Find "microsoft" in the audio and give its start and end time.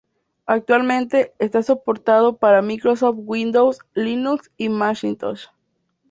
2.63-3.17